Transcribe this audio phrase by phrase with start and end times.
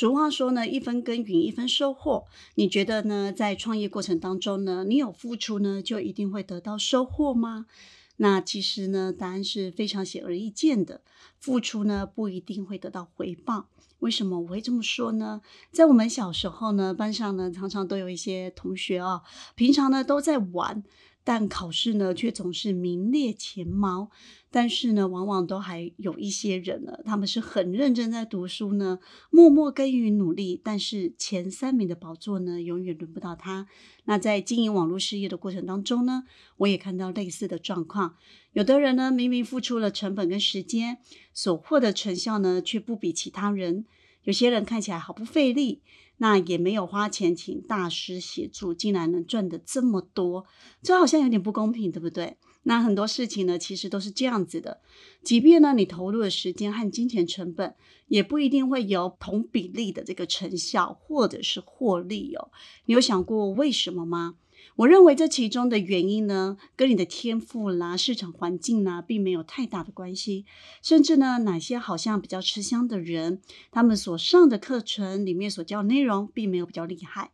[0.00, 2.24] 俗话说呢，一分耕耘一分收获。
[2.54, 3.30] 你觉得呢？
[3.30, 7.66] 在创业过程当中呢，你有付出呢，就一定会得到收获吗？
[8.16, 11.02] 那其实呢，答案是非常显而易见的。
[11.38, 13.68] 付出呢，不一定会得到回报。
[13.98, 15.42] 为什么我会这么说呢？
[15.70, 19.20] 在我们小时候呢，班上呢，常常都有一些同学啊，
[19.54, 20.82] 平常呢都在玩。
[21.22, 24.10] 但考试呢，却总是名列前茅。
[24.52, 28.98] 但是呢，往往都还有一些人呢，他们是很认真在读书呢，
[29.30, 30.60] 默默耕耘努力。
[30.64, 33.68] 但是前三名的宝座呢，永远轮不到他。
[34.06, 36.24] 那在经营网络事业的过程当中呢，
[36.56, 38.16] 我也看到类似的状况。
[38.52, 40.98] 有的人呢，明明付出了成本跟时间，
[41.32, 43.84] 所获的成效呢，却不比其他人。
[44.24, 45.82] 有些人看起来毫不费力。
[46.22, 50.44] 那也没有花钱请大师协助，竟然能赚的这么多，
[50.82, 52.36] 这好像有点不公平，对不对？
[52.62, 54.80] 那很多事情呢，其实都是这样子的。
[55.22, 57.74] 即便呢，你投入的时间和金钱成本，
[58.08, 62.50] 也不一定会有同比例的这个成效或者是获利哦。
[62.84, 64.36] 你有想过为什么吗？
[64.76, 70.44] 我认为这其中的原因呢，跟你的天赋啦、市场环境呢，并没有太大的关系。
[70.82, 77.30] 甚至呢，哪些好像比较吃香的人，他们所上的课程里面所教内容，并没有比较厉害。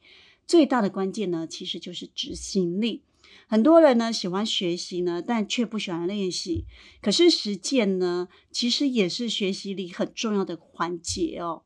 [0.47, 3.03] 最大的关键呢，其实就是执行力。
[3.49, 6.65] 很多人呢喜欢学习呢，但却不喜欢练习。
[7.01, 11.63] 可是实践呢，其实也是学习里很重要的环节哦。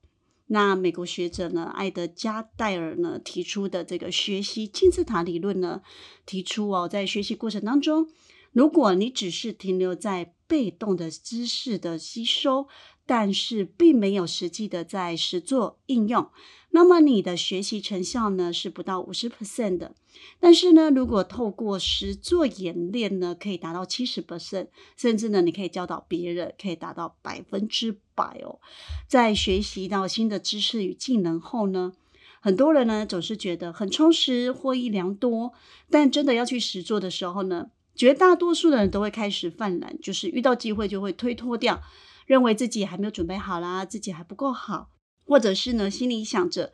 [0.53, 5.81] 那美国学者呢，艾德加戴尔呢提出的这个学习金字塔理论呢，
[6.27, 8.09] 提出哦，在学习过程当中，
[8.53, 12.67] 如果你只是停留在被动的知识的吸收，
[13.10, 16.31] 但是并没有实际的在实做应用。
[16.71, 19.97] 那么你的学习成效呢是不到五十 percent 的，
[20.38, 28.60] 但是呢，如果透过实作演练呢，可以达到七十 percent，甚至呢，你可以教导别人，可以达到百分之百哦。
[29.09, 31.93] 在学习到新的知识与技能后呢，
[32.41, 35.53] 很多人呢总是觉得很充实，获益良多，
[35.91, 41.82] 但真的要去实做的时候呢，绝大多数的人都会开始犯懒，就是遇到机会就会推脱掉，
[42.31, 44.93] 认为自己还没有准备好啦，自己还不够好。
[45.27, 46.73] 或者是呢，心里想着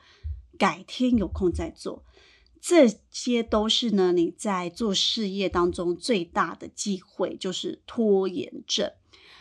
[0.58, 2.04] 改天有空再做，
[2.60, 8.92] 这些都是呢你在做事业当中最大的忌讳，就是拖延症。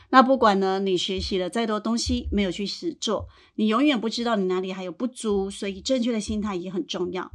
[0.09, 5.51] 那不管呢你学习了再多东西，没有去实做，你永远不知道你哪里还有不足。
[5.51, 7.29] 所以正确的心态也很重要。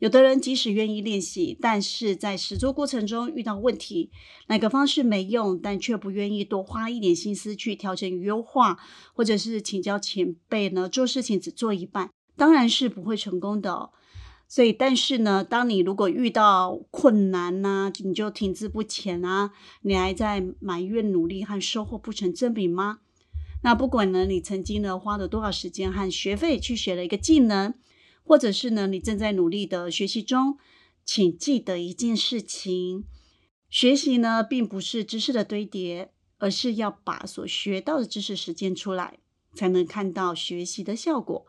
[0.00, 4.10] 有的人即使愿意练习，但是在实做过程中遇到问题，
[4.48, 8.78] 哪个方式没用，但却不愿意多花一点心思去调整与优化，
[9.12, 10.88] 或者是请教前辈呢？
[10.88, 13.90] 做事情只做一半，当然是不会成功的。
[14.48, 19.50] 所以，但是呢，当你如果遇到困难呢，你就停滞不前啊，
[19.82, 23.00] 你还在埋怨努力和收获不成正比吗？
[23.62, 27.74] 那不管呢，你曾经呢花了多少时间和学费去学了一个技能。
[28.22, 30.58] 或者是呢，你正在努力的学习中，
[31.04, 33.04] 请记得一件事情：
[33.68, 39.18] 学习呢，并不是知识的堆叠，而是要把所学到的知识实践出来，
[39.54, 41.46] 才能看到学习的效果。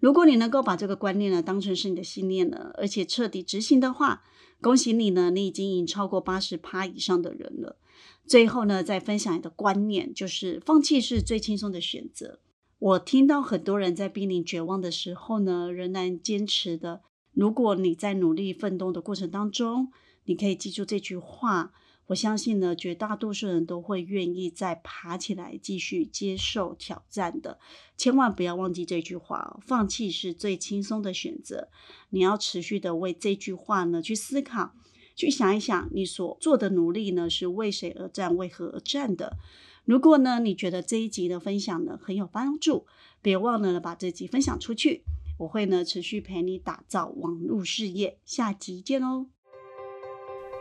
[0.00, 4.22] 如果你能够把这个观念呢当成是你的信念呢，而且彻底执行的话，
[4.60, 7.78] 恭喜你呢，你已经赢超过八十趴以上的人了。
[8.26, 12.40] 最后呢，再分享一个观念，就是放弃是最轻松的选择。
[12.84, 17.00] 我听到很多人在濒临绝望的时候呢，仍然坚持的。
[17.32, 19.90] 如果你在努力奋斗的过程当中，
[20.24, 21.72] 你可以记住这句话。
[22.08, 27.58] 我相信呢，绝大多数人都会愿意再爬起来，继续接受挑战的。
[27.96, 31.70] 千万不要忘记这句话：放弃是最轻松的选择。
[32.10, 34.74] 你要持续的为这句话呢去思考，
[35.16, 39.38] 去想一想，你所做的努力呢是为谁而战，为何而战的。
[39.84, 42.86] 如果呢，你觉得这一集的分享呢很有帮助，
[43.20, 45.04] 别忘了把这集分享出去。
[45.40, 49.26] 我会呢持续陪你打造网络事业，下集见哦。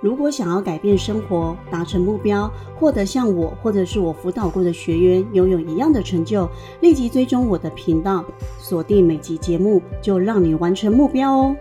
[0.02, 6.50] 如果想要改变生活、达成目标、获得像我或者是我辅导过的学员拥有一样的成就，
[6.82, 8.26] 立即追踪我的频道，
[8.60, 11.56] 锁定每集节目，就让你完成目标哦。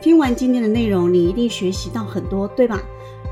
[0.00, 2.82] 听完今天的内容，你一定学习到很多，对吧？